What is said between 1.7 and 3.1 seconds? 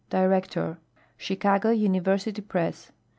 University Press.